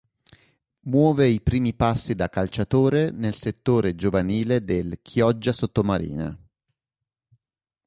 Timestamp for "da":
2.15-2.27